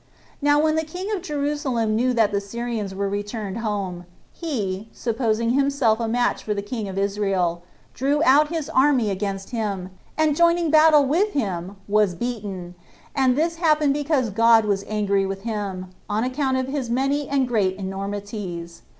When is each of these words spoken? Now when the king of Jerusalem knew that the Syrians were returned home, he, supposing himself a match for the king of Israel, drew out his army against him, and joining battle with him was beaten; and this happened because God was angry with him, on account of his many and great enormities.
Now 0.41 0.59
when 0.59 0.77
the 0.77 0.83
king 0.83 1.11
of 1.15 1.21
Jerusalem 1.21 1.95
knew 1.95 2.11
that 2.11 2.31
the 2.31 2.41
Syrians 2.41 2.95
were 2.95 3.07
returned 3.07 3.59
home, 3.59 4.05
he, 4.33 4.89
supposing 4.91 5.51
himself 5.51 5.99
a 5.99 6.07
match 6.07 6.41
for 6.41 6.55
the 6.55 6.63
king 6.63 6.87
of 6.89 6.97
Israel, 6.97 7.61
drew 7.93 8.23
out 8.23 8.47
his 8.47 8.67
army 8.67 9.11
against 9.11 9.51
him, 9.51 9.91
and 10.17 10.35
joining 10.35 10.71
battle 10.71 11.05
with 11.05 11.33
him 11.33 11.75
was 11.87 12.15
beaten; 12.15 12.73
and 13.15 13.35
this 13.35 13.57
happened 13.57 13.93
because 13.93 14.31
God 14.31 14.65
was 14.65 14.83
angry 14.87 15.27
with 15.27 15.43
him, 15.43 15.89
on 16.09 16.23
account 16.23 16.57
of 16.57 16.65
his 16.67 16.89
many 16.89 17.27
and 17.29 17.47
great 17.47 17.75
enormities. 17.77 18.81